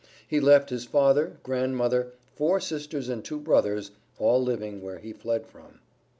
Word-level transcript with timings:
He 0.27 0.39
left 0.39 0.71
his 0.71 0.83
father, 0.83 1.37
grand 1.43 1.77
mother, 1.77 2.13
four 2.35 2.59
sisters 2.59 3.07
and 3.07 3.23
two 3.23 3.39
brothers, 3.39 3.91
all 4.17 4.41
living 4.41 4.81
where 4.81 4.97
he 4.97 5.13
fled 5.13 5.45
from. 5.45 5.79